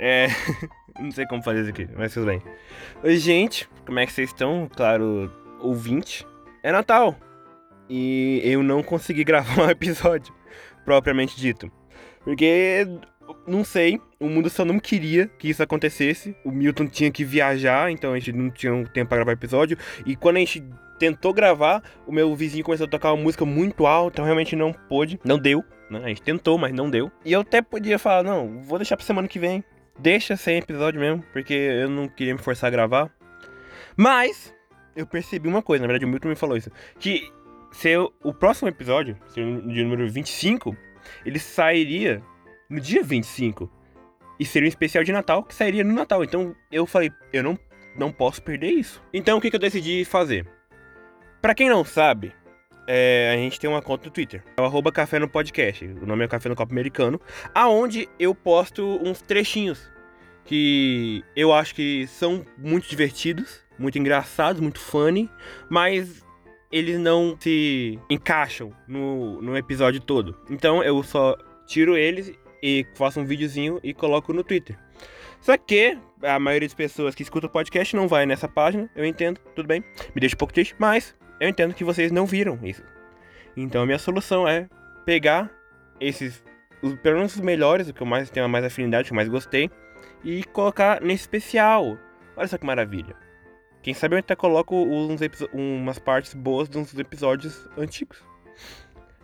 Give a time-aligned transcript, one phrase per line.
[0.00, 0.28] É.
[0.98, 2.42] Não sei como fazer isso aqui, mas tudo bem.
[3.04, 3.68] Oi, gente.
[3.84, 4.68] Como é que vocês estão?
[4.74, 5.30] Claro,
[5.60, 6.26] ouvinte.
[6.62, 7.16] É Natal.
[7.88, 10.32] E eu não consegui gravar um episódio,
[10.84, 11.70] propriamente dito.
[12.22, 12.86] Porque,
[13.46, 16.36] não sei, o mundo só não queria que isso acontecesse.
[16.44, 19.76] O Milton tinha que viajar, então a gente não tinha tempo pra gravar episódio.
[20.06, 20.62] E quando a gente
[20.98, 24.72] tentou gravar, o meu vizinho começou a tocar uma música muito alta, então realmente não
[24.72, 25.18] pôde.
[25.24, 26.00] Não deu, né?
[26.04, 27.10] A gente tentou, mas não deu.
[27.24, 29.64] E eu até podia falar, não, vou deixar pra semana que vem.
[29.98, 33.10] Deixa sem episódio mesmo, porque eu não queria me forçar a gravar.
[33.96, 34.54] Mas,
[34.96, 36.70] eu percebi uma coisa, na verdade o Milton me falou isso.
[36.98, 37.30] Que
[37.72, 40.76] se eu, o próximo episódio, se de número 25,
[41.24, 42.22] ele sairia
[42.68, 43.70] no dia 25.
[44.38, 46.24] E seria um especial de Natal que sairia no Natal.
[46.24, 47.58] Então eu falei, eu não,
[47.94, 49.02] não posso perder isso.
[49.12, 50.46] Então o que, que eu decidi fazer?
[51.42, 52.32] Pra quem não sabe,
[52.92, 54.42] é, a gente tem uma conta no Twitter.
[54.56, 55.84] É o arroba Café no Podcast.
[55.84, 57.20] O nome é Café no Copo Americano.
[57.54, 59.88] Aonde eu posto uns trechinhos
[60.44, 65.30] que eu acho que são muito divertidos, muito engraçados, muito funny,
[65.68, 66.24] mas
[66.72, 70.36] eles não se encaixam no, no episódio todo.
[70.50, 71.36] Então eu só
[71.68, 74.76] tiro eles e faço um videozinho e coloco no Twitter.
[75.40, 79.04] Só que a maioria das pessoas que escutam o podcast não vai nessa página, eu
[79.04, 79.80] entendo, tudo bem.
[80.12, 82.84] Me deixa um pouco triste, mas eu entendo que vocês não viram isso.
[83.56, 84.68] Então a minha solução é
[85.04, 85.50] pegar
[85.98, 86.44] esses,
[86.82, 89.16] os, pelo menos os melhores, o que eu mais tenho mais afinidade, o que eu
[89.16, 89.70] mais gostei,
[90.22, 91.98] e colocar nesse especial.
[92.36, 93.16] Olha só que maravilha.
[93.82, 95.20] Quem sabe eu até coloco uns
[95.52, 98.22] umas partes boas dos episódios antigos.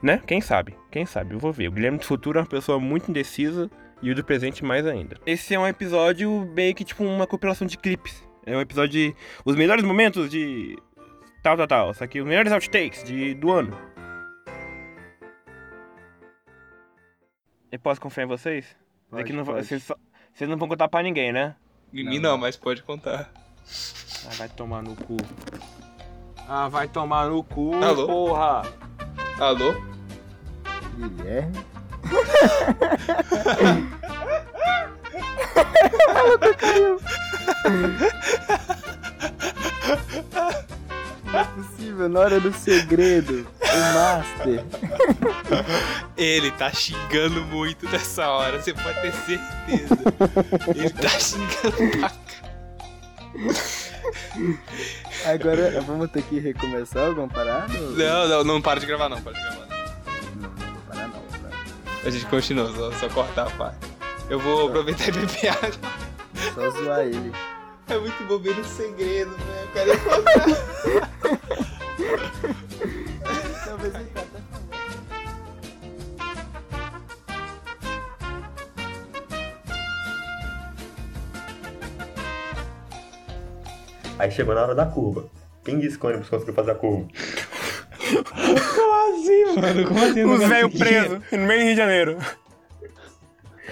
[0.03, 0.20] Né?
[0.27, 0.75] Quem sabe?
[0.91, 1.34] Quem sabe?
[1.34, 1.69] Eu vou ver.
[1.69, 3.70] O Guilherme do Futuro é uma pessoa muito indecisa
[4.03, 5.17] e o do presente mais ainda.
[5.27, 8.27] Esse é um episódio meio que tipo uma compilação de clipes.
[8.45, 10.77] É um episódio de os melhores momentos de
[11.47, 11.91] tal, tal, tal.
[11.92, 13.78] Isso aqui, os melhores outtakes de, do ano.
[17.70, 18.77] Eu posso confiar em vocês?
[19.08, 19.64] Pode, Aqui não, pode.
[19.64, 19.97] vocês, só-
[20.34, 21.55] vocês não vão contar pra ninguém, né?
[21.92, 22.30] Em Não, mim não.
[22.33, 23.30] não, mas pode contar.
[24.27, 25.17] Ah, vai tomar no cu.
[26.48, 28.06] Ah, vai tomar no cu, Alô?
[28.06, 28.62] porra!
[29.39, 29.73] Alô?
[30.96, 31.64] Guilherme?
[41.36, 44.64] Não é possível, na hora do segredo, o Master.
[46.17, 49.97] Ele tá xingando muito nessa hora, você pode ter certeza.
[50.74, 52.13] Ele tá xingando pra
[55.30, 57.73] Agora vamos ter que recomeçar alguma parada?
[57.73, 59.67] Não, não, não para de gravar não, para de gravar.
[60.36, 61.55] Não, não vou parar não, cara.
[62.05, 63.86] A gente continua, só, só cortar a parte.
[64.30, 65.91] Eu vou aproveitar e beber água.
[66.55, 67.33] Só zoar ele.
[67.89, 69.63] É muito bobeira no segredo, né?
[69.63, 71.11] Eu quero ir contar.
[73.64, 74.67] Talvez ele tá até falando.
[84.18, 85.27] Aí chegou na hora da curva.
[85.64, 87.06] Quem disse que o ônibus conseguiu fazer a curva?
[88.74, 89.88] Como assim, mano?
[89.88, 90.24] Como assim?
[90.24, 90.78] Os velhos consegui?
[90.78, 92.18] presos no meio do Rio de Janeiro.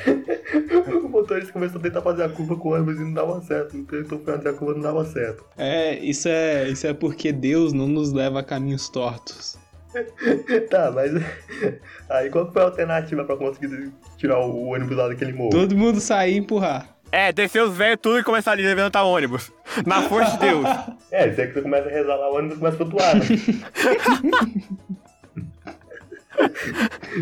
[1.04, 3.82] O motorista começou a tentar fazer a curva com o ônibus e não dava certo.
[3.84, 5.44] Tentou fazer a curva e não dava certo.
[5.56, 9.58] É, isso é, isso é porque Deus não nos leva a caminhos tortos.
[10.68, 11.12] Tá, mas.
[12.10, 15.50] Aí qual que foi a alternativa pra conseguir tirar o ônibus lá daquele morro?
[15.50, 16.88] Todo mundo sair e empurrar.
[17.12, 19.52] É, descer os velhos tudo e começar a levantar ônibus.
[19.86, 20.66] Na força de Deus.
[21.12, 23.14] É, isso aí que você começa a rezar lá, o ônibus começa a flutuar.
[23.14, 23.22] Né?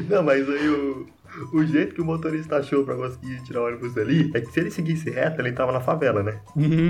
[0.08, 1.06] não, mas aí o,
[1.52, 4.60] o jeito que o motorista achou pra conseguir tirar o ônibus dali é que se
[4.60, 6.40] ele seguisse reto, ele entrava na favela, né?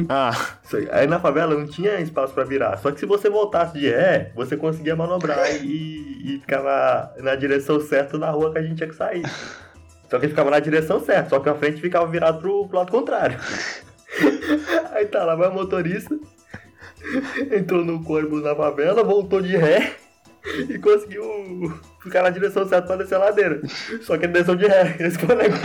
[0.08, 0.30] Ah,
[0.64, 2.76] Isso aí- na favela não tinha espaço pra virar.
[2.78, 7.34] Só que se você voltasse de ré, você conseguia manobrar e, e ficar na, na
[7.34, 9.22] direção certa da rua que a gente tinha que sair.
[10.10, 12.78] Só que ele ficava na direção certa, só que a frente ficava virado pro, pro
[12.78, 13.38] lado contrário.
[14.92, 16.14] Aí tá lá, vai o motorista,
[17.50, 19.94] entrou no ônibus na favela, voltou de ré
[20.68, 23.60] e conseguiu ficar na direção certa pra descer a ladeira.
[24.02, 25.62] Só que ele desceu de ré, esse foi o negócio.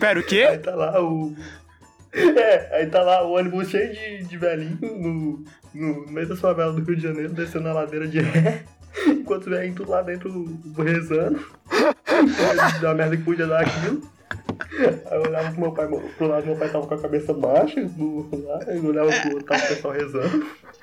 [0.00, 0.58] pera, o Aí quê?
[0.58, 1.34] tá lá o.
[2.12, 5.44] É, aí tá lá o ônibus cheio de, de velhinho no,
[5.74, 8.64] no meio da favela do Rio de Janeiro, descendo a ladeira de ré,
[9.06, 11.38] enquanto velhinhos tudo lá dentro rezando.
[12.80, 14.02] da merda que podia dar aquilo.
[15.06, 17.84] Aí eu olhava pro meu pai, pro lado, meu pai tava com a cabeça baixa,
[17.84, 20.46] do, lá, eu olhava pro outro, tava o pessoal rezando.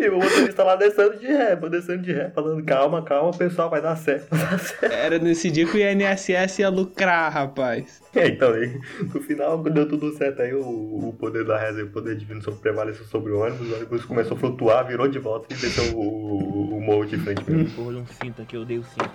[0.00, 3.70] E o motorista lá descendo de ré, pô, descendo de ré, falando calma, calma, pessoal,
[3.70, 4.92] vai dar certo, vai dar certo.
[4.92, 8.02] Era nesse dia que o INSS ia lucrar, rapaz.
[8.14, 8.78] É, então, aí,
[9.14, 12.42] no final deu tudo certo aí, o, o poder da reza e o poder divino
[12.42, 15.96] sobre prevaleceu sobre o ônibus, o ônibus começou a flutuar, virou de volta e desceu
[15.96, 17.44] o, o, o morro de frente.
[17.74, 19.10] Porra, um cinto aqui, eu odeio cinto.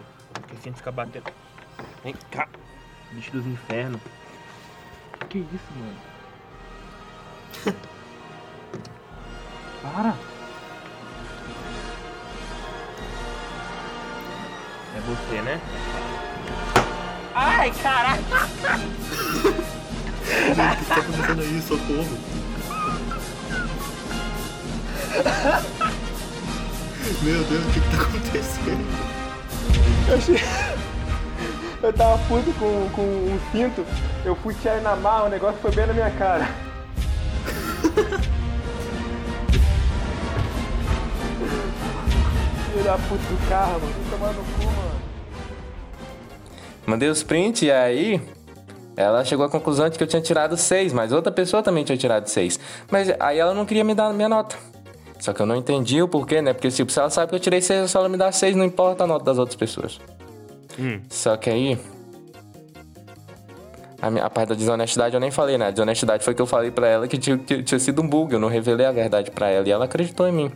[0.53, 1.25] Esse gente fica batendo.
[2.03, 2.47] Vem cá.
[3.11, 4.01] Bicho dos infernos.
[5.29, 5.95] Que isso, mano?
[9.81, 10.15] Para!
[14.95, 15.61] É você, né?
[17.33, 18.21] Ai, caraca!
[20.21, 22.17] O que tá acontecendo aí, socorro?
[27.21, 28.85] Meu Deus, o que, que tá acontecendo?
[30.09, 30.33] Eu, che...
[31.83, 33.85] eu tava puto com, com um cinto,
[34.23, 36.47] eu fui tirar na marra, o negócio foi bem na minha cara.
[42.71, 43.93] Filho da puta do carro, mano.
[44.09, 44.91] Tomando no cu, mano.
[46.85, 48.21] Mandei os prints e aí
[48.95, 51.97] ela chegou à conclusão de que eu tinha tirado 6, mas outra pessoa também tinha
[51.97, 52.59] tirado 6.
[52.91, 54.55] Mas aí ela não queria me dar a minha nota.
[55.19, 56.53] Só que eu não entendi o porquê, né?
[56.53, 58.65] Porque tipo, se ela sabe que eu tirei 6, só ela me dá 6, não
[58.65, 59.99] importa a nota das outras pessoas.
[60.79, 60.99] Hum.
[61.09, 61.77] Só que aí.
[64.01, 65.67] A, minha, a parte da desonestidade eu nem falei, né?
[65.67, 68.33] A desonestidade foi que eu falei pra ela que tinha, que tinha sido um bug,
[68.33, 70.51] eu não revelei a verdade pra ela e ela acreditou em mim.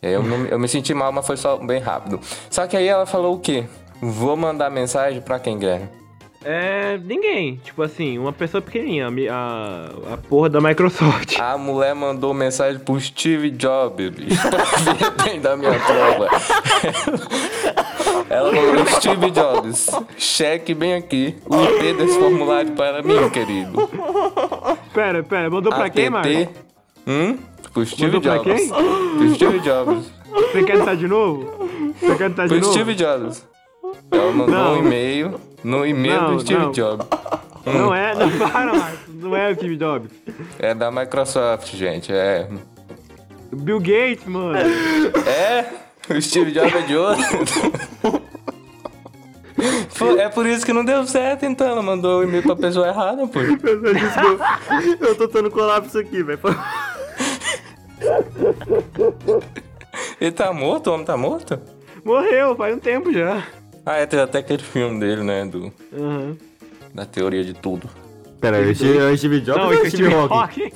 [0.00, 2.18] Eu, não- eu me senti mal, mas foi só bem rápido.
[2.50, 3.64] Só que aí ela falou o quê?
[4.00, 5.88] Vou mandar mensagem pra quem, Guilherme?
[6.44, 6.96] É.
[6.98, 7.56] ninguém.
[7.56, 9.08] Tipo assim, uma pessoa pequenininha.
[9.30, 11.36] A, a, porra da Microsoft.
[11.38, 14.10] A mulher mandou mensagem pro Steve Jobs,
[15.24, 16.28] bem da minha prova.
[18.30, 19.86] Ela falou, Steve Jobs,
[20.18, 23.88] cheque bem aqui o IP desse formulário para mim, querido.
[24.92, 26.32] Pera, pera, mandou pra quem, Marcos?
[26.36, 26.50] ATT,
[27.06, 27.38] Hum?
[27.72, 28.60] Pro Steve Mandou pra Jobs.
[28.60, 28.68] quem?
[28.68, 30.12] Pro Steve Jobs.
[30.30, 31.94] Você quer tentar de novo?
[31.98, 32.72] Você quer tentar de Pro novo?
[32.72, 33.46] Steve Jobs.
[34.10, 34.74] Ela mandou Não.
[34.74, 36.72] um e-mail no e-mail Não, do Steve não.
[36.72, 37.06] Jobs.
[37.64, 38.98] Não é, não para, Marcos.
[39.14, 40.10] Não é o Steve Jobs.
[40.58, 42.12] É da Microsoft, gente.
[42.12, 42.46] É.
[43.52, 44.58] Bill Gates, mano.
[45.26, 45.64] É?
[46.14, 47.24] O Steve Jobs é de outro?
[50.18, 51.66] É por isso que não deu certo, então.
[51.66, 53.40] Ela mandou o e-mail pra pessoa errada, pô.
[53.42, 54.60] Desculpa.
[55.00, 56.38] Eu tô tendo colapso aqui, velho.
[60.20, 60.88] Ele tá morto?
[60.90, 61.58] O homem tá morto?
[62.04, 63.42] Morreu, faz um tempo já.
[63.84, 65.44] Ah, é, tem até aquele filme dele, né?
[65.44, 66.36] Do, Uhum.
[66.94, 67.88] da teoria de tudo.
[68.40, 68.74] Pera é o
[69.16, 70.72] Steve Jobs Não, ou é esse o é Steve Steve Hawking?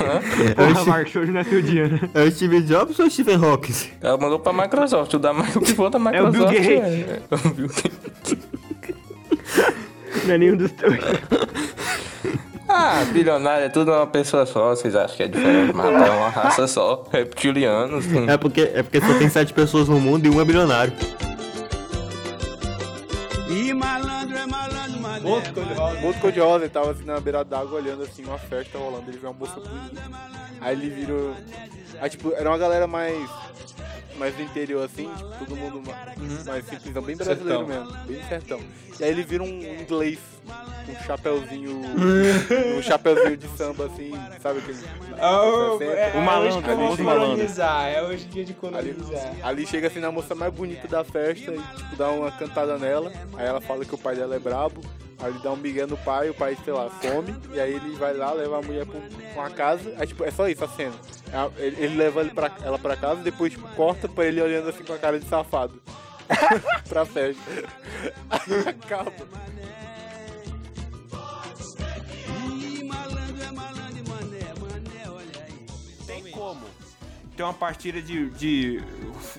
[0.00, 2.00] É Porra, o, Marcos, hoje não é seu dia, né?
[2.14, 3.74] é o Steve Jobs ou o Stephen Hawking?
[4.00, 5.14] Ela mandou pra Microsoft.
[5.14, 6.32] O, da, o que for da Microsoft.
[6.32, 6.68] Bill Gates.
[6.68, 8.38] É, é o Bill Gates.
[10.26, 11.00] Não é nenhum dos dois.
[12.68, 14.70] Ah, bilionário é tudo uma pessoa só.
[14.70, 17.04] Vocês acham que é diferente, mas é uma raça só.
[17.12, 18.04] Reptilianos.
[18.26, 20.92] É porque, é porque só tem sete pessoas no mundo e um é bilionário.
[25.28, 26.00] Outro cor-de-rosa.
[26.06, 29.10] Outro cor-de-rosa, ele tava assim na beira d'água olhando assim uma festa rolando.
[29.10, 30.02] Ele viu uma moça bonita.
[30.60, 31.34] Aí ele virou.
[32.00, 33.28] Aí tipo, era uma galera mais.
[34.16, 37.66] Mais do interior assim, tipo, todo mundo ma- mais simplesão, bem brasileiro Sertão.
[37.66, 38.60] mesmo, bem sertão.
[39.00, 40.20] E aí ele vira um inglês,
[40.88, 41.80] um chapeuzinho.
[42.78, 44.78] um chapeuzinho de samba assim, sabe aquele.
[45.18, 47.30] é, O malandro, hoje que eu vou famoso malandro.
[47.32, 49.32] colonizar, é hoje dia de Ali, colonizar.
[49.42, 53.12] ali chega assim na moça mais bonita da festa e tipo dá uma cantada nela.
[53.36, 54.80] Aí ela fala que o pai dela é brabo.
[55.18, 57.34] Aí ele dá um migué no pai, o pai, sei lá, some.
[57.52, 59.94] E aí ele vai lá, leva a mulher pra um- uma casa.
[59.98, 60.94] Aí tipo, é só isso a cena.
[61.32, 64.68] É, Ele, ele leva ele pra, ela pra casa depois tipo, corta pra ele olhando
[64.68, 65.80] assim com a cara de safado.
[66.88, 67.42] pra festa.
[68.68, 69.12] Acaba.
[77.36, 78.80] Tem uma partida de, de,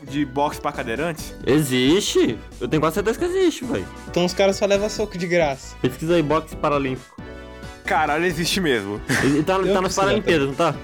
[0.04, 1.34] de boxe pra cadeirantes?
[1.48, 2.38] Existe?
[2.60, 3.88] Eu tenho quase certeza que existe, velho.
[4.10, 5.76] Então os caras só levam soco de graça.
[5.82, 7.16] Pesquisa aí, boxe paralímpico.
[7.86, 9.00] Caralho, existe mesmo.
[9.24, 10.76] Ele tá, tá nas Paralimpíadas, não tá?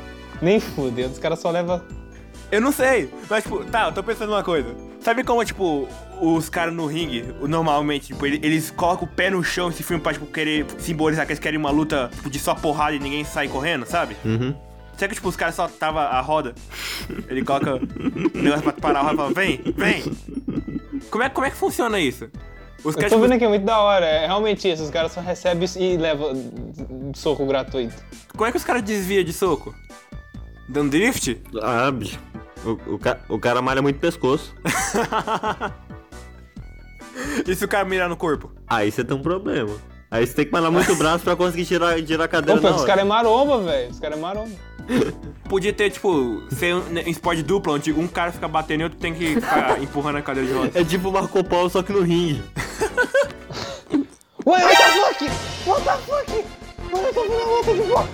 [0.41, 1.81] Nem fudeu, os caras só levam.
[2.49, 4.75] Eu não sei, mas tipo, tá, eu tô pensando numa coisa.
[4.99, 5.87] Sabe como, tipo,
[6.21, 10.01] os caras no ringue, normalmente, tipo, ele- eles colocam o pé no chão esse filme
[10.03, 13.23] pra, tipo, querer simbolizar que eles querem uma luta tipo, de só porrada e ninguém
[13.23, 14.15] sai correndo, sabe?
[14.23, 14.53] Uhum.
[15.01, 16.53] Será que, tipo, os caras só tava a roda?
[17.27, 20.03] Ele coloca o negócio pra parar a roda e fala, vem, vem.
[21.09, 22.29] Como é, como é que funciona isso?
[22.83, 24.05] Os Eu caras, tô tipo, vendo aqui, é muito da hora.
[24.05, 26.33] É realmente isso, os caras só recebem isso e levam
[27.15, 27.95] soco gratuito.
[28.33, 29.73] como é que os caras desviam de soco?
[30.69, 31.41] Dando drift?
[31.63, 32.19] Ah, bicho.
[32.63, 34.53] O, o, ca- o cara malha muito pescoço.
[37.47, 38.51] E se o cara mirar no corpo?
[38.67, 39.75] Aí você tem um problema.
[40.09, 42.69] Aí você tem que malhar muito o braço pra conseguir tirar, tirar a cadeira Opa,
[42.69, 42.87] na os hora.
[42.87, 43.91] caras é maromba, velho.
[43.91, 44.51] Os caras é maromba.
[45.49, 48.97] Podia ter, tipo, ser um, um esporte duplo, onde um cara fica batendo e outro
[48.99, 50.75] tem que ficar empurrando a cadeira de rodas.
[50.75, 52.41] É tipo o Marco Polo, só que no ringue.
[54.45, 55.69] Ué, what the fuck?
[55.69, 56.45] What the fuck?
[56.91, 58.09] Mano, eu tô vendo uma luta de boxe.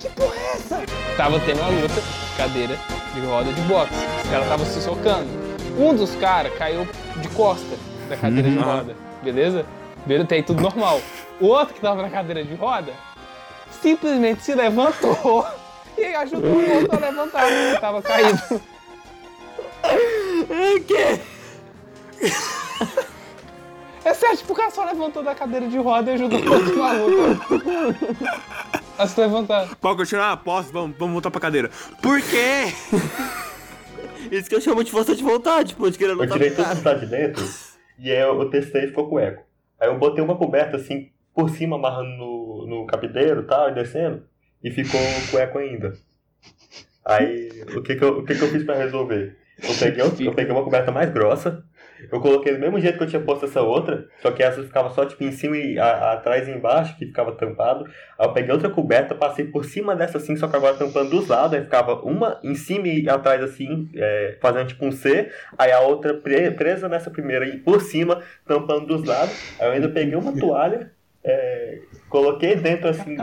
[0.00, 0.82] Que porra é essa?
[1.16, 2.78] Tava tendo uma luta de cadeira
[3.14, 3.94] de roda de boxe.
[4.24, 5.28] Os caras estavam se socando.
[5.78, 7.76] Um dos caras caiu de costa.
[8.08, 8.62] da cadeira de Uhum.
[8.64, 9.64] roda, beleza?
[10.04, 11.00] Beleza, tem tudo normal.
[11.40, 12.92] O outro que tava na cadeira de roda
[13.80, 15.44] simplesmente se levantou
[15.98, 18.60] e ajudou o outro a levantar, que tava caído.
[24.04, 26.78] É sério, tipo, o cara só levantou da cadeira de roda e ajudou o outro
[26.78, 27.20] maluco
[28.98, 29.74] a se levantar.
[29.76, 30.36] Pode continuar?
[30.38, 30.70] Posso?
[30.72, 31.70] Vamos, vamos voltar pra cadeira.
[32.02, 32.72] Por quê?
[34.30, 36.56] Isso que eu chamo de força de vontade, pô, de querer Eu lutar tirei com
[36.56, 36.76] tudo cara.
[36.76, 37.44] que tá de dentro
[37.98, 39.42] e aí eu, eu testei e ficou com eco.
[39.80, 43.74] Aí eu botei uma coberta assim por cima, amarrando no, no capiteiro e tal, e
[43.74, 44.22] descendo,
[44.64, 45.92] e ficou com eco ainda.
[47.04, 49.36] Aí o que que eu, o que que eu fiz pra resolver?
[49.62, 51.62] Eu peguei, eu peguei uma coberta mais grossa,
[52.10, 54.90] eu coloquei do mesmo jeito que eu tinha posto essa outra, só que essa ficava
[54.90, 57.84] só tipo em cima e a- a- atrás e embaixo, que ficava tampado.
[58.18, 61.28] Aí eu peguei outra coberta, passei por cima dessa assim, só que agora tampando dos
[61.28, 65.70] lados, aí ficava uma em cima e atrás assim, é, fazendo tipo um C, aí
[65.72, 69.36] a outra pre- presa nessa primeira e por cima, tampando dos lados.
[69.60, 70.90] Aí eu ainda peguei uma toalha,
[71.24, 71.78] é,
[72.08, 73.16] coloquei dentro assim,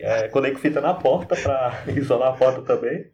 [0.00, 3.06] é, colei com fita na porta pra isolar a porta também.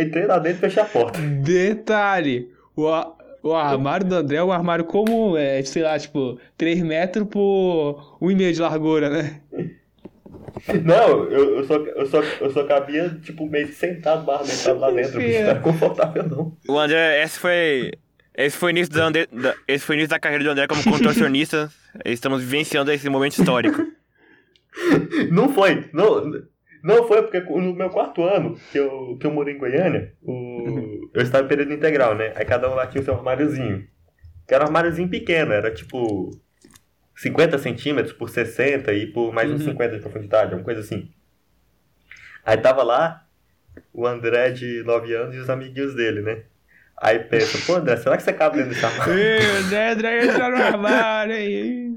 [0.00, 1.18] Entrei lá dentro e fechei a porta.
[1.20, 6.38] Detalhe, o, a- o armário do André é um armário comum, é, sei lá, tipo,
[6.56, 9.40] 3 metros por 1,5 de largura, né?
[10.84, 14.44] Não, eu, eu, só, eu, só, eu só cabia, tipo, meio sentado, barra
[14.78, 15.18] lá dentro.
[15.18, 16.56] bicho, Não era confortável, não.
[16.68, 17.92] O André, esse foi.
[18.36, 20.82] Esse foi o início da, André- da- esse foi início da carreira do André como
[20.84, 21.70] contorcionista.
[22.04, 23.80] Estamos vivenciando esse momento histórico.
[25.30, 25.88] Não foi.
[25.92, 26.32] Não,
[26.82, 31.08] não foi porque no meu quarto ano, que eu, que eu morei em Goiânia, o,
[31.14, 32.32] eu estava em período integral, né?
[32.34, 33.86] Aí cada um lá tinha o seu armáriozinho.
[34.48, 36.30] Que era um armáriozinho pequeno, era tipo
[37.16, 41.08] 50 centímetros por 60 e por mais uns 50 de profundidade, uma coisa assim.
[42.44, 43.24] Aí tava lá
[43.92, 46.42] o André de 9 anos e os amiguinhos dele, né?
[46.96, 49.14] Aí pensa, pô André, será que você cabe dentro desse armário?
[49.14, 51.92] Ei, André, André entra no armário aí.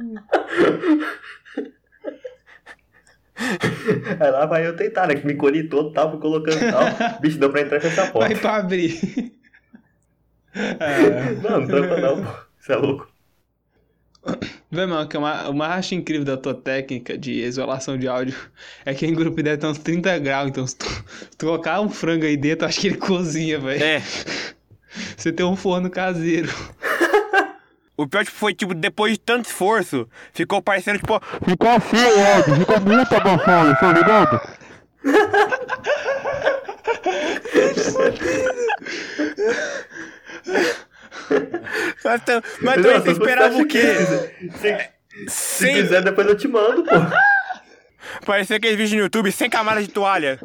[4.20, 5.16] Aí lá vai eu tentar, né?
[5.16, 6.84] Que me encolhi todo, tava colocando e tal.
[7.22, 8.28] Bicho, deu pra entrar e fechar a porta.
[8.30, 9.32] Vai pra abrir.
[11.44, 12.30] Não, não trampa não, pô.
[12.60, 13.08] Você é louco.
[14.72, 18.08] Vê, mano, que o ma- o mais acho incrível da tua técnica de isolação de
[18.08, 18.36] áudio
[18.84, 21.80] é que em grupo deve ter uns 30 graus, então se tu, se tu colocar
[21.80, 23.84] um frango aí dentro, acho que ele cozinha, velho.
[23.84, 24.02] É.
[25.16, 26.50] Você tem um forno caseiro.
[28.00, 31.98] O pior tipo, foi, tipo, depois de tanto esforço, ficou parecendo, tipo, Ficou assim
[32.36, 34.40] áudio, ficou muito abafado, tá ligado?
[42.04, 43.82] mas, tu- mas Não, também você esperava o quê?
[44.60, 44.90] Se,
[45.28, 46.92] se quiser, depois eu te mando, pô.
[48.26, 50.40] parecia aquele vídeo no YouTube sem camada de toalha.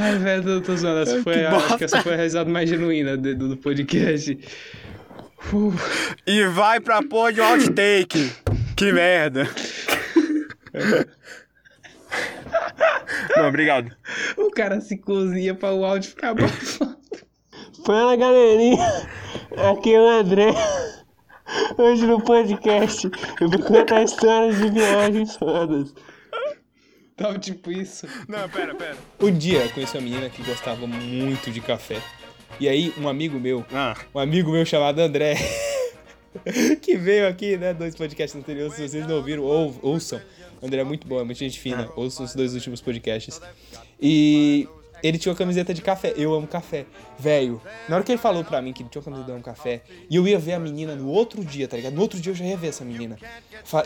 [0.00, 1.00] Ai, velho, eu tô zoando.
[1.00, 4.38] Essa foi, a, acho que essa foi a risada mais genuína do, do podcast.
[5.52, 5.72] Uh,
[6.26, 8.32] E vai pra porra de um outtake.
[8.76, 9.48] Que merda.
[13.36, 13.90] Não, obrigado.
[14.36, 16.96] o cara se cozinha pra o áudio ficar abafado.
[17.84, 18.84] Fala, galerinha.
[19.70, 20.48] Aqui é o André.
[21.76, 25.92] Hoje no podcast eu vou contar histórias de viagens fodas.
[27.20, 28.06] Tava tipo isso.
[28.26, 28.96] Não, pera, pera.
[29.20, 32.00] Um dia eu conheci uma menina que gostava muito de café.
[32.58, 35.34] E aí, um amigo meu, Ah, um amigo meu chamado André,
[36.80, 40.18] que veio aqui, né, dois podcasts anteriores, se vocês não ouviram, ou, ouçam.
[40.62, 43.38] O André é muito bom, é muita gente fina, ouçam os dois últimos podcasts.
[44.00, 44.66] E
[45.02, 46.86] ele tinha uma camiseta de café, eu amo café.
[47.18, 49.42] Velho, na hora que ele falou pra mim que ele tinha uma camiseta de amo
[49.42, 51.94] café, e eu ia ver a menina no outro dia, tá ligado?
[51.94, 53.16] No outro dia eu já ia ver essa menina.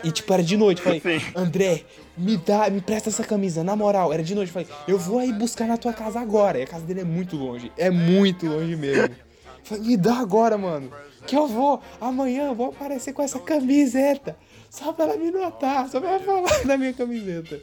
[0.03, 1.01] E tipo, era de noite, falei,
[1.35, 1.83] André,
[2.17, 5.31] me dá, me presta essa camisa, na moral, era de noite, falei, eu vou aí
[5.33, 6.59] buscar na tua casa agora.
[6.59, 9.15] E a casa dele é muito longe, é muito longe mesmo.
[9.63, 10.91] Falei, me dá agora, mano.
[11.25, 14.37] Que eu vou, amanhã eu vou aparecer com essa camiseta.
[14.69, 17.59] Só pra ela me notar, só pra ela falar da minha camiseta.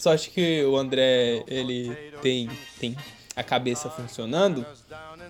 [0.00, 2.96] Só acho que o André, ele tem, tem
[3.36, 4.64] a cabeça funcionando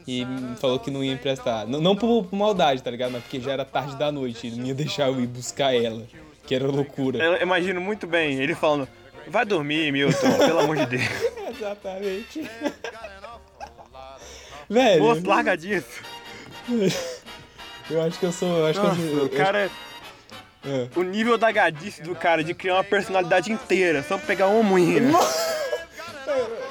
[0.07, 0.25] e
[0.61, 1.67] falou que não ia emprestar.
[1.67, 3.11] Não, não por, por maldade, tá ligado?
[3.11, 6.07] Mas porque já era tarde da noite, ele não ia deixar eu ir buscar ela.
[6.47, 7.19] Que era loucura.
[7.19, 8.87] eu imagino muito bem ele falando:
[9.27, 11.03] Vai dormir, Milton, pelo amor de Deus.
[11.51, 12.43] Exatamente.
[14.71, 16.01] Velho, Moço, larga disso.
[17.91, 18.57] eu acho que eu sou.
[18.57, 19.25] Eu acho que eu Nossa, sou.
[19.25, 19.69] o cara.
[20.65, 20.89] É.
[20.95, 24.63] O nível da gadice do cara de criar uma personalidade inteira só pra pegar uma
[24.63, 25.03] moinha.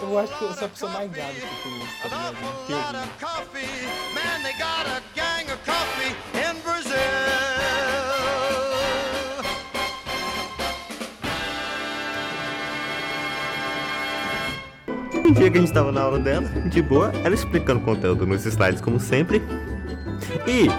[0.01, 2.38] Eu, acho que eu sou a pessoa mais gada que eu conheço, tá ligado?
[15.25, 18.25] Um dia que a gente tava na aula dela, de boa, ela explicando o conteúdo
[18.25, 19.41] nos slides como sempre.
[20.48, 20.69] E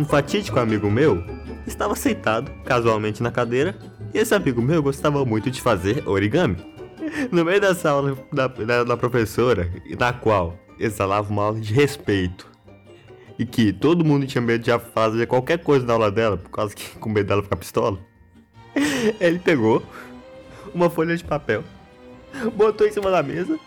[0.00, 1.22] um fatídico amigo meu
[1.70, 3.76] estava sentado casualmente na cadeira.
[4.12, 6.56] E esse amigo meu gostava muito de fazer origami.
[7.32, 12.46] No meio dessa aula da, da, da professora, na qual exalava uma aula de respeito.
[13.38, 16.74] E que todo mundo tinha medo de fazer qualquer coisa na aula dela, por causa
[16.74, 17.98] que com medo dela ficar pistola.
[19.18, 19.82] Ele pegou
[20.74, 21.64] uma folha de papel,
[22.54, 23.58] botou em cima da mesa.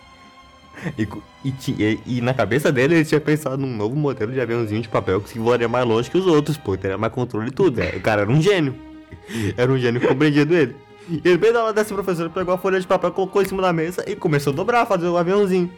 [0.98, 1.08] E,
[1.46, 5.20] e, e- na cabeça dele ele tinha pensado num novo modelo de aviãozinho de papel
[5.22, 7.80] que voaria mais longe que os outros, pô, teria mais controle e tudo.
[7.80, 7.92] né?
[7.96, 8.75] O cara era um gênio.
[9.56, 10.75] Era um gênio compreendido ele.
[11.10, 13.62] E ele, bem na hora dessa professora, pegou a folha de papel, colocou em cima
[13.62, 15.70] da mesa e começou a dobrar, fazer o aviãozinho.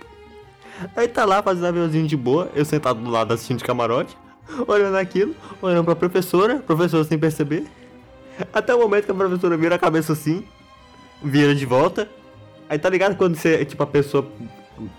[0.95, 4.15] Aí tá lá fazendo aviãozinho de boa, eu sentado do lado assistindo de camarote,
[4.67, 7.65] olhando aquilo, olhando pra professora, professora sem perceber.
[8.53, 10.43] Até o momento que a professora vira a cabeça assim,
[11.23, 12.09] vira de volta.
[12.69, 14.25] Aí tá ligado quando você, tipo, a pessoa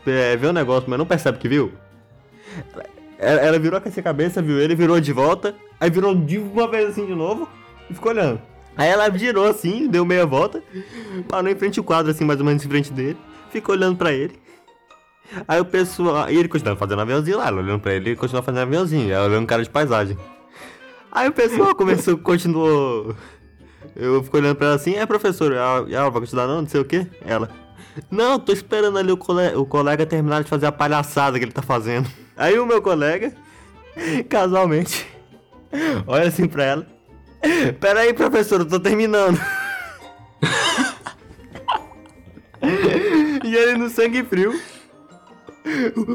[0.06, 1.72] é, vê um negócio, mas não percebe que viu?
[3.18, 6.68] Ela, ela virou com essa cabeça, viu ele, virou de volta, aí virou de uma
[6.68, 7.48] vez assim de novo
[7.90, 8.40] e ficou olhando.
[8.76, 10.62] Aí ela virou assim, deu meia volta,
[11.28, 13.16] parou em frente ao quadro, assim, mais ou menos em frente dele,
[13.50, 14.38] ficou olhando pra ele.
[15.48, 16.30] Aí o pessoal.
[16.30, 19.46] E ele continuava fazendo aviãozinho lá, olhando pra ele, ele continuava fazendo aviãozinho, ela olhando
[19.46, 20.16] cara de paisagem.
[21.10, 23.16] Aí o pessoal começou, continuou.
[23.94, 26.80] Eu fico olhando pra ela assim, é professor, ela, ela vai continuar não, não sei
[26.80, 27.06] o que.
[27.24, 27.48] Ela.
[28.10, 31.52] Não, tô esperando ali o, cole- o colega terminar de fazer a palhaçada que ele
[31.52, 32.08] tá fazendo.
[32.36, 33.32] Aí o meu colega,
[34.28, 35.06] casualmente,
[36.06, 36.86] olha assim pra ela.
[37.80, 39.40] Pera aí, professor, eu tô terminando.
[43.44, 44.52] e ele no sangue frio.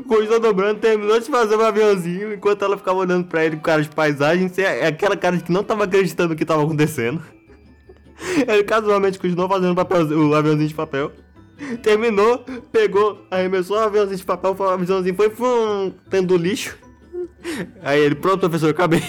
[0.07, 3.81] Continuou dobrando, terminou de fazer um aviãozinho, enquanto ela ficava olhando pra ele com cara
[3.81, 7.21] de paisagem, sem aquela cara de que não tava acreditando no que tava acontecendo.
[8.47, 11.11] Ele casualmente continuou fazendo papel- o aviãozinho de papel.
[11.84, 16.77] Terminou, pegou, arremessou o aviãozinho de papel, o aviãozinho foi fum, dentro do lixo.
[17.84, 19.04] Aí ele, pronto, professor, acabei.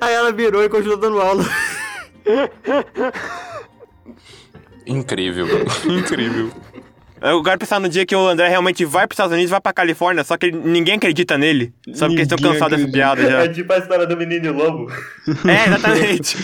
[0.00, 1.44] Aí ela virou e continuou dando aula.
[4.86, 5.46] Incrível.
[5.84, 6.50] Incrível.
[7.20, 9.72] Eu quero pensar no dia que o André realmente vai pros Estados Unidos, vai pra
[9.72, 11.74] Califórnia, só que ninguém acredita nele.
[11.92, 13.44] Só porque eles estão cansados dessa piada já.
[13.44, 14.90] É tipo a história do menino e lobo.
[15.46, 16.36] É, exatamente.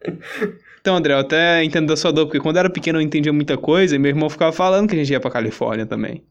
[0.80, 3.32] Então, André, eu até entendo da sua dor, porque quando eu era pequeno eu entendia
[3.32, 6.22] muita coisa e meu irmão ficava falando que a gente ia pra Califórnia também.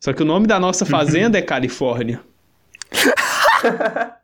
[0.00, 2.20] Só que o nome da nossa fazenda é Califórnia.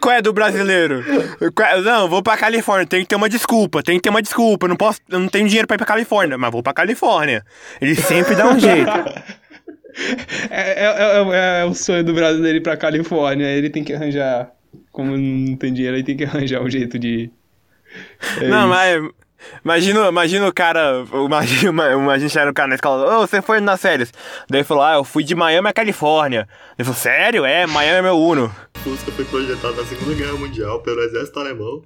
[0.00, 1.02] Qual é do brasileiro?
[1.40, 4.66] É- Não, vou pra Califórnia, tem que ter uma desculpa, tem que ter uma desculpa.
[4.66, 7.44] Eu não posso, eu não tenho dinheiro pra ir pra Califórnia, mas vou pra Califórnia.
[7.80, 8.90] Ele sempre dá um jeito.
[10.50, 13.46] É, é- é- é o sonho do brasileiro ir pra Califórnia.
[13.46, 14.50] Ele tem que arranjar.
[14.96, 17.30] Como não tem dinheiro, ele tem que arranjar um jeito de.
[18.40, 18.68] É não, isso.
[18.68, 19.10] mas.
[19.62, 21.04] Imagina, imagina o cara.
[21.12, 23.18] Imagina, imagina chegar o cara na escola.
[23.18, 24.10] Ô, você foi nas férias?
[24.48, 26.48] Daí ele falou: Ah, eu fui de Miami a Califórnia.
[26.78, 27.44] Ele falou: Sério?
[27.44, 28.50] É, Miami é meu Uno.
[28.78, 31.82] Fusca foi projetado na Segunda Guerra Mundial pelo exército alemão.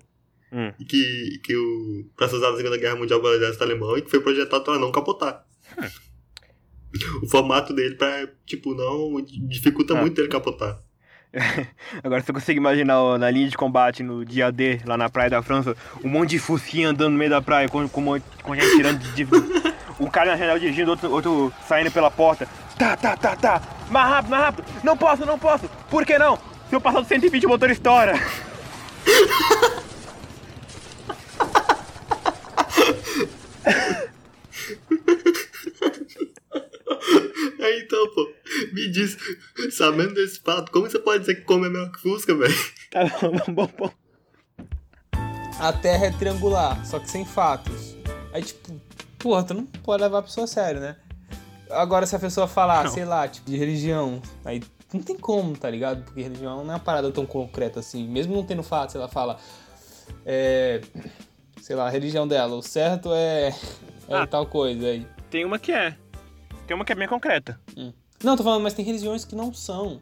[0.52, 0.72] Hum.
[0.78, 4.02] E que, que o, pra ser usado na Segunda Guerra Mundial pelo exército alemão e
[4.02, 5.44] que foi projetado para não capotar.
[7.22, 10.00] O formato dele pra, tipo, não dificulta Ah.
[10.00, 10.78] muito ele capotar.
[12.02, 15.42] Agora você consegue imaginar na linha de combate no dia D, lá na praia da
[15.42, 18.98] França, um monte de fusquinha andando no meio da praia, com, com, com gente tirando
[18.98, 19.26] de.
[20.00, 22.48] Um cara na janela dirigindo, outro, outro saindo pela porta.
[22.78, 23.60] Tá, tá, tá, tá.
[23.90, 24.64] Mais rápido, mais rápido.
[24.82, 25.68] Não posso, não posso.
[25.90, 26.38] Por que não?
[26.70, 28.14] Se eu passar do 120, o motor estoura.
[37.60, 38.32] Aí então, pô,
[38.72, 39.16] me diz,
[39.70, 42.54] sabendo desse fato, como você pode dizer que come é melhor que Fusca, velho?
[42.90, 43.90] Tá bom, bom, bom.
[45.60, 47.96] A Terra é triangular, só que sem fatos.
[48.32, 48.80] Aí, tipo,
[49.18, 50.96] porra, tu não pode levar a pessoa a sério, né?
[51.70, 54.60] Agora, se a pessoa falar, sei lá, tipo, de religião, aí
[54.92, 56.02] não tem como, tá ligado?
[56.02, 58.08] Porque religião não é uma parada tão concreta assim.
[58.08, 59.38] Mesmo não tendo fatos, ela fala,
[60.26, 60.80] é.
[61.60, 63.54] Sei lá, a religião dela, o certo é.
[64.08, 64.26] é Ah.
[64.26, 65.06] tal coisa aí.
[65.30, 65.94] Tem uma que é.
[66.66, 67.60] Tem uma que é bem concreta.
[68.22, 70.00] Não, tô falando, mas tem religiões que não são.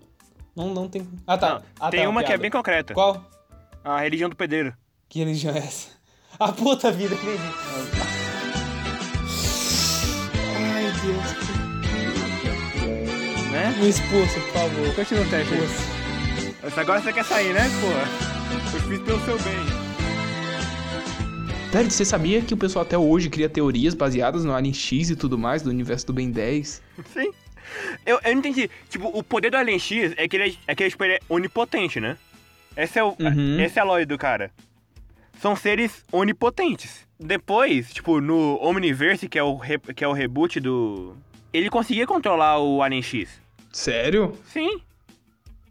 [0.55, 1.07] Não, não tem.
[1.27, 1.55] Ah, tá.
[1.55, 2.93] Não, Ah, tem tá, uma que é bem concreta.
[2.95, 3.25] Qual?
[3.85, 4.75] A religião do pedreiro.
[5.09, 5.89] Que religião é essa?
[6.39, 7.55] A puta vida, acredito.
[10.75, 11.49] Ai, Deus.
[13.51, 13.75] Né?
[13.81, 14.95] Me expulsa, por favor.
[14.95, 15.65] Continua o teste aí.
[15.65, 16.81] Expulsa.
[16.81, 18.05] Agora você quer sair, né, porra?
[18.75, 19.79] Eu fiz pelo seu bem.
[21.71, 25.17] Velho, você sabia que o pessoal até hoje cria teorias baseadas no Alien X e
[25.17, 26.83] tudo mais, do universo do Ben 10?
[27.13, 27.31] Sim.
[28.07, 28.71] Eu, eu não entendi.
[28.89, 31.15] Tipo, o poder do Alien X é que ele é, é, que ele, tipo, ele
[31.15, 32.17] é onipotente, né?
[32.77, 33.61] Esse é, o, Uhum.
[33.61, 34.51] esse é a lógica do cara.
[35.41, 37.07] São seres onipotentes.
[37.21, 41.17] depois, tipo, no Omniverse, que é o, re- que é o reboot do.
[41.53, 43.29] Ele conseguia controlar o Alien X.
[43.73, 44.37] Sério?
[44.47, 44.81] Sim,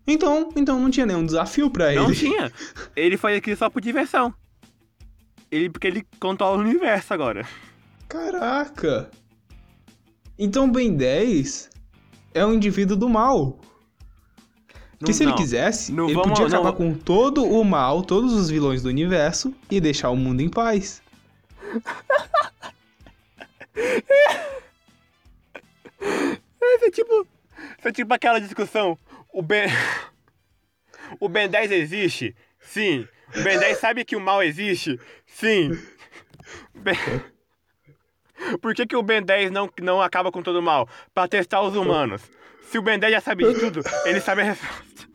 [0.06, 2.02] Então, então não tinha nenhum desafio pra ele.
[2.02, 2.52] não tinha.
[2.96, 4.34] Ele faz aquilo só por diversão.
[5.52, 7.46] Ele, porque ele controla o universo agora.
[8.08, 9.10] Caraca.
[10.38, 11.70] Então Ben 10
[12.38, 13.60] é um indivíduo do mal.
[15.00, 15.38] Que Não- se ele não.
[15.38, 19.54] quisesse, Não ele vamos- podia acabar com todo o mal, todos os vilões do universo
[19.70, 21.02] e deixar o mundo em paz.
[26.00, 27.28] Isso é tipo.
[27.80, 28.98] Isso é tipo aquela discussão.
[29.34, 29.68] O Ben.
[31.22, 32.36] O Ben 10 existe?
[32.60, 33.08] Sim.
[33.34, 35.00] O Ben 10 sabe que o mal existe?
[35.26, 35.70] Sim.
[36.76, 36.96] Ben-
[38.62, 40.88] Por que, que o Ben 10 não, não acaba com todo o mal?
[41.14, 42.22] Pra testar os humanos.
[42.70, 45.08] Se o Ben 10 já sabe de tudo, ele sabe a resposta.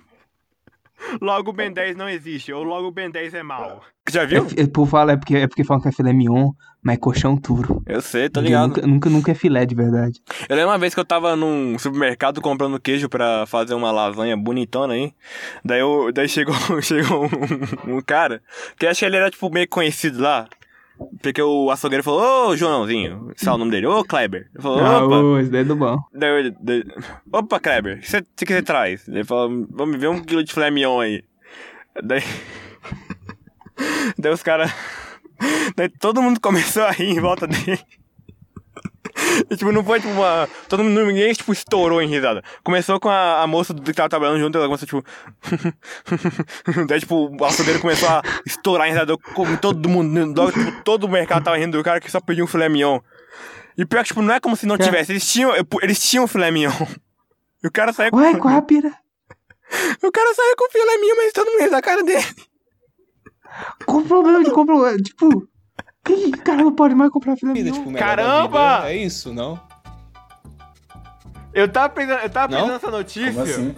[1.21, 3.83] Logo o Ben 10 não existe, ou logo o Ben 10 é mal.
[4.11, 4.47] Já viu?
[4.57, 6.99] É, o povo fala é porque, é porque falam que é filé mignon, mas é
[6.99, 7.83] colchão duro.
[7.87, 10.21] Eu sei, tô Porque Nunca, nunca, nunca é filé de verdade.
[10.49, 14.37] Eu lembro uma vez que eu tava num supermercado comprando queijo pra fazer uma lasanha
[14.37, 15.13] bonitona aí.
[15.65, 18.43] Daí, eu, daí chegou, chegou um, um cara,
[18.79, 20.49] que acho que ele era tipo meio conhecido lá.
[21.23, 23.87] Porque o açougueiro falou, ô Joãozinho, sabe o nome dele?
[23.87, 24.49] Ô Kleber.
[24.55, 25.17] Ele falou, Ah, opa.
[25.17, 25.99] ô, esse daí é do bom.
[26.15, 26.85] Daí, daí-
[27.33, 29.07] opa, Kleber, o que você que traz?
[29.09, 31.23] Ele falou, vamos ver um quilo de filé mignon aí.
[32.03, 32.23] Daí.
[34.19, 34.73] daí os caras.
[35.77, 37.81] Daí todo mundo começou a rir em volta dele.
[39.51, 40.49] E, tipo, não foi tipo uma.
[40.69, 42.43] Todo mundo, ninguém, tipo, estourou em risada.
[42.65, 45.05] Começou com a, a moça do- que tava trabalhando junto, ela começou, tipo.
[46.89, 49.17] Daí, tipo, o açougueiro começou a estourar em risada.
[49.61, 52.49] Todo mundo, logo, tipo, todo o mercado tava rindo do cara que só pediu um
[52.49, 53.01] filé mignon.
[53.77, 55.13] E pior que, tipo, não é como se não tivesse.
[55.13, 56.73] Eles tinham, eles tinham filé mignon.
[57.63, 58.41] E o cara saiu Ué, com.
[58.41, 58.93] qual é a pira?
[60.03, 62.27] O cara saiu com filé mignon, mas todo mundo riu da cara dele.
[63.87, 64.97] Qual o problema de comprar?
[64.99, 65.49] Tipo,
[66.05, 67.73] que cara não pode mais comprar filé mignon?
[67.73, 68.77] tipo, Caramba!
[68.79, 68.93] vida.
[68.93, 69.61] É isso, não?
[71.55, 73.33] Eu tava pensando, eu tava pensando nessa notícia.
[73.33, 73.75] Como assim?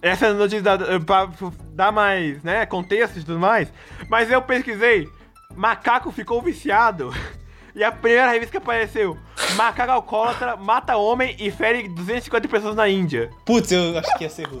[0.00, 1.28] Essa notícia dá, pra
[1.72, 3.72] dar mais, né, contexto e tudo mais.
[4.08, 5.08] Mas eu pesquisei,
[5.54, 7.12] macaco ficou viciado.
[7.76, 9.18] E a primeira revista que apareceu,
[9.56, 13.30] macaco alcoólatra mata homem e fere 250 pessoas na Índia.
[13.44, 14.60] Putz, eu acho que ia ser ruim.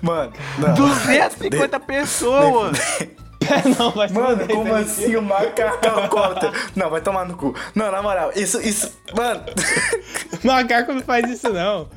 [0.00, 0.74] Mano, não.
[0.74, 2.78] 250 pessoas!
[3.78, 6.52] não, vai Mano, como vai assim o macaco alcoólatra?
[6.74, 7.54] Não, vai tomar no cu.
[7.74, 8.92] Não, na moral, isso, isso.
[9.16, 9.42] Mano,
[10.44, 11.88] Macaco não faz isso, não.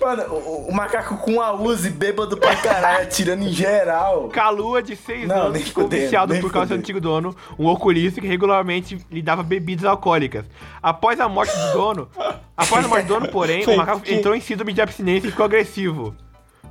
[0.00, 4.28] mano, o, o macaco com a Uzi bêbado pra caralho, atirando em geral.
[4.28, 7.66] Calua, de 6 Não, anos, nem ficou fudendo, viciado por causa do antigo dono, um
[7.66, 10.46] oculista que regularmente lhe dava bebidas alcoólicas.
[10.82, 12.08] Após a morte do dono,
[12.56, 15.44] após a morte do dono, porém, o macaco entrou em síndrome de abstinência e ficou
[15.44, 16.14] agressivo.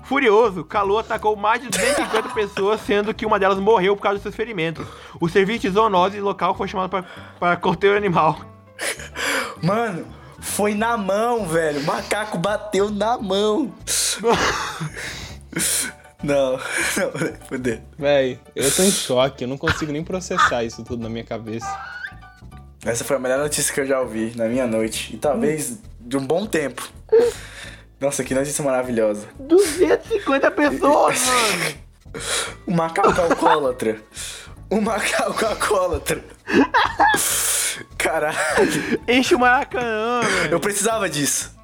[0.04, 4.24] Furioso, Kalu atacou mais de 250 pessoas, sendo que uma delas morreu por causa dos
[4.24, 4.86] seus ferimentos.
[5.20, 7.06] O serviço de zoonose local foi chamado
[7.40, 8.40] para, corteio animal.
[9.62, 10.06] Mano,
[10.40, 11.80] foi na mão, velho.
[11.80, 13.74] O macaco bateu na mão.
[16.24, 17.82] Não, não, fudeu.
[18.00, 21.68] Véi, eu tô em choque, eu não consigo nem processar isso tudo na minha cabeça.
[22.86, 25.14] Essa foi a melhor notícia que eu já ouvi na minha noite.
[25.14, 26.90] E talvez de um bom tempo.
[28.04, 29.28] Nossa, que notícia maravilhosa.
[29.40, 31.76] 250 pessoas, mano!
[32.68, 33.98] O macaco alcoólatra.
[34.70, 36.22] O macaco alcoólatra.
[37.98, 38.38] Caralho.
[39.08, 40.52] Enche o Maracanã, velho.
[40.52, 41.56] Eu precisava disso.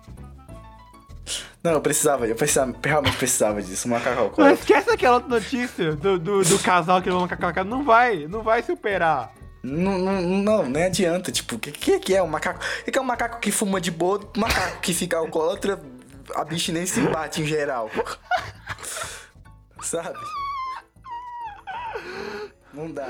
[1.62, 3.90] Não, eu precisava, eu precisava, realmente precisava disso.
[3.90, 4.60] O macaco Não alcoólatra.
[4.62, 8.42] esquece aquela outra notícia do, do, do casal que levou uma cacau Não vai, não
[8.42, 9.34] vai superar.
[9.62, 11.34] Não, não, não, nem adianta.
[11.34, 12.64] Tipo, o que, que que é um macaco?
[12.64, 14.22] O que que é um macaco que fuma de boa?
[14.38, 15.78] Um macaco que fica alcoólatra,
[16.36, 17.90] a bicha nem se bate em geral.
[19.82, 20.18] Sabe?
[22.74, 23.08] Não dá.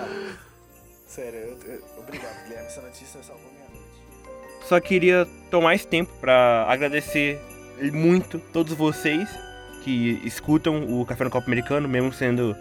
[1.08, 2.68] Sério, eu, eu- obrigado, Guilherme.
[2.68, 4.68] Essa notícia salvou minha noite.
[4.68, 7.40] Só queria tomar esse tempo pra agradecer
[7.92, 9.28] muito todos vocês
[9.84, 12.56] que escutam o Café no Copo Americano, mesmo sendo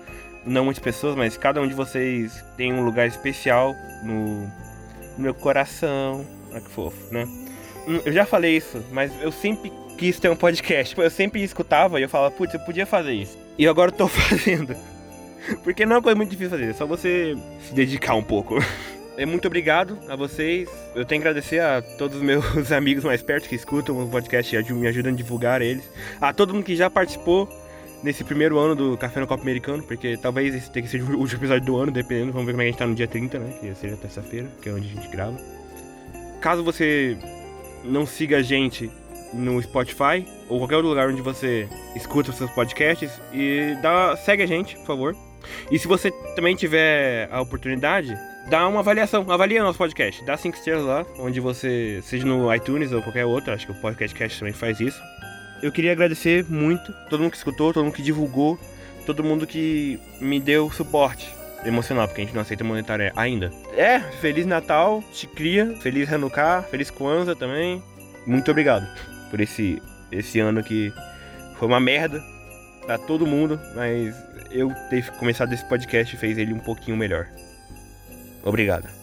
[0.44, 5.34] não muitas pessoas, mas cada um de vocês tem um lugar especial no, no meu
[5.34, 6.24] coração.
[6.50, 7.24] Olha que fofo, né?
[7.86, 10.90] Hum, Eu já falei isso, mas eu sempre quis ter um podcast.
[10.90, 13.36] Tipo, Eu sempre escutava e eu falava, putz, eu podia fazer isso.
[13.58, 14.74] E agora eu tô fazendo.
[15.64, 18.56] Porque não é uma coisa muito difícil fazer, é só você se dedicar um pouco.
[19.16, 20.68] É, Muito obrigado a vocês.
[20.94, 24.54] Eu tenho que agradecer a todos os meus amigos mais perto que escutam o podcast
[24.54, 25.90] e me ajudam a divulgar eles.
[26.20, 27.48] A todo mundo que já participou
[28.02, 31.18] nesse primeiro ano do Café no Copo Americano, porque talvez esse tenha que ser o
[31.18, 32.32] último episódio do ano, dependendo.
[32.32, 33.58] Vamos ver como é que a gente tá no dia 30, né?
[33.60, 35.36] Que seja terça-feira, que é onde a gente grava.
[36.40, 37.16] Caso você
[37.84, 38.90] não siga a gente
[39.32, 44.42] no Spotify ou qualquer outro lugar onde você escuta os seus podcasts, e dá, segue
[44.42, 45.16] a gente, por favor.
[45.70, 48.16] E se você também tiver a oportunidade,
[48.48, 52.92] dá uma avaliação, avalia nosso podcast, dá cinco estrelas lá, onde você, seja no iTunes
[52.92, 55.00] ou qualquer outro, acho que o Podcast Cast também faz isso.
[55.62, 58.58] Eu queria agradecer muito todo mundo que escutou, todo mundo que divulgou,
[59.04, 61.28] todo mundo que me deu suporte
[61.64, 63.52] emocional, porque a gente não aceita monetário ainda.
[63.76, 67.82] É, Feliz Natal, te cria, Feliz Hanukkah, Feliz Kwanzaa também.
[68.26, 68.86] Muito obrigado
[69.30, 70.92] por esse, esse ano que
[71.58, 72.22] foi uma merda
[72.84, 74.14] pra todo mundo, mas
[74.50, 77.28] eu ter começado esse podcast fez ele um pouquinho melhor.
[78.42, 78.97] Obrigado.